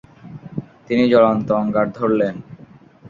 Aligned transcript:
তিনি 0.87 1.03
জ্বলন্ত 1.09 1.47
অঙ্গার 1.51 1.87
ধরলেন। 1.97 2.35